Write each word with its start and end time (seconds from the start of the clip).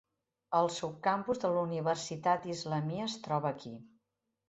El 0.59 0.69
subcampus 0.75 1.43
de 1.45 1.53
la 1.59 1.67
Universitat 1.67 2.51
Islamia 2.57 3.07
es 3.13 3.23
troba 3.29 3.57
aquí. 3.57 3.79